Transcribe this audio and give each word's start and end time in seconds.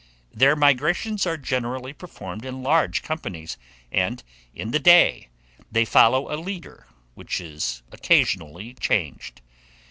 Their 0.33 0.55
migrations 0.55 1.27
are 1.27 1.37
generally 1.37 1.93
performed 1.93 2.43
in 2.43 2.63
large 2.63 3.03
companies, 3.03 3.55
and, 3.91 4.23
in 4.55 4.71
the 4.71 4.79
day, 4.79 5.27
they 5.71 5.85
follow 5.85 6.33
a 6.33 6.41
leader, 6.41 6.87
which 7.13 7.39
is 7.39 7.83
occasionally 7.91 8.73
changed. 8.73 9.41